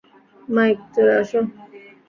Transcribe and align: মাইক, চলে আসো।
মাইক, 0.47 0.77
চলে 0.93 1.13
আসো। 1.21 1.39